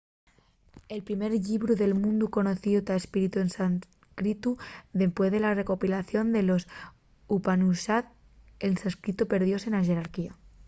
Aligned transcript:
el 0.93 1.01
primer 1.07 1.29
llibru 1.47 1.73
del 1.79 1.93
mundu 2.03 2.25
conocíu 2.37 2.79
ta 2.87 2.93
escritu 3.01 3.35
en 3.39 3.49
sánscritu 3.57 4.51
dempués 5.01 5.29
de 5.33 5.39
la 5.45 5.55
recopilación 5.59 6.25
de 6.35 6.41
los 6.49 6.63
upanishad 7.37 8.05
el 8.65 8.73
sánscritu 8.81 9.23
perdióse 9.33 9.67
na 9.69 9.85
xerarquía 9.87 10.31